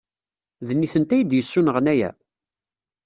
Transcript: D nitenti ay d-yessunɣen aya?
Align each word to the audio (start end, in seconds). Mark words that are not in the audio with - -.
D 0.67 0.69
nitenti 0.73 1.13
ay 1.15 1.23
d-yessunɣen 1.23 1.91
aya? 1.93 2.09